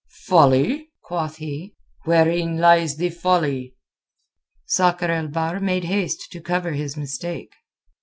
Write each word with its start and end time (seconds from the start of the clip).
"Folly?" 0.25 0.89
quoth 1.03 1.35
he. 1.35 1.75
"Wherein 2.05 2.57
lies 2.57 2.95
the 2.97 3.11
folly?" 3.11 3.75
Sakr 4.65 5.11
el 5.11 5.27
Bahr 5.27 5.59
made 5.59 5.83
haste 5.83 6.31
to 6.31 6.41
cover 6.41 6.71
his 6.71 6.97
mistake. 6.97 7.53